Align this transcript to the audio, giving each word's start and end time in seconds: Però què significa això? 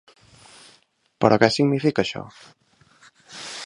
Però 1.25 1.39
què 1.45 1.51
significa 1.59 2.05
això? 2.07 2.25